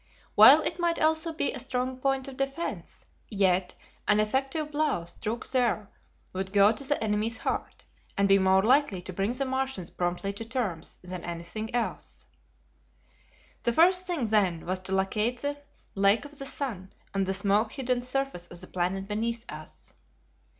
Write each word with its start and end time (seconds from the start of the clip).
While 0.33 0.61
it 0.61 0.79
might 0.79 0.97
also 0.97 1.31
be 1.31 1.51
a 1.53 1.59
strong 1.59 1.97
point 1.99 2.27
of 2.27 2.35
defence, 2.35 3.05
yet 3.29 3.75
an 4.07 4.19
effective 4.19 4.71
blow 4.71 5.05
struck 5.05 5.47
there 5.49 5.91
would 6.33 6.51
go 6.53 6.71
to 6.71 6.83
the 6.83 7.03
enemy's 7.03 7.37
heart 7.37 7.85
and 8.17 8.27
be 8.27 8.39
more 8.39 8.63
likely 8.63 9.03
to 9.03 9.13
bring 9.13 9.33
the 9.33 9.45
Martians 9.45 9.91
promptly 9.91 10.33
to 10.33 10.43
terms 10.43 10.97
than 11.03 11.23
anything 11.23 11.75
else. 11.75 12.25
The 13.61 13.73
first 13.73 14.07
thing, 14.07 14.29
then, 14.29 14.65
was 14.65 14.79
to 14.79 14.91
locate 14.95 15.41
the 15.43 15.61
Lake 15.93 16.25
of 16.25 16.39
the 16.39 16.47
Sun 16.47 16.93
on 17.13 17.25
the 17.25 17.35
smoke 17.35 17.73
hidden 17.73 18.01
surface 18.01 18.47
of 18.47 18.59
the 18.59 18.65
planet 18.65 19.07
beneath 19.07 19.45
us. 19.49 19.93